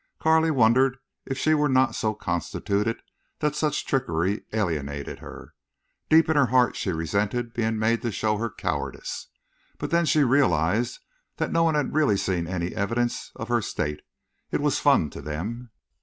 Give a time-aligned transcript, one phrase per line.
[0.19, 0.97] Carley wondered
[1.27, 3.03] if she were not so constituted
[3.37, 5.53] that such trickery alienated her.
[6.09, 9.27] Deep in her heart she resented being made to show her cowardice.
[9.77, 10.97] But then she realized
[11.37, 14.01] that no one had really seen any evidence of her state.
[14.49, 15.69] It was fun to them.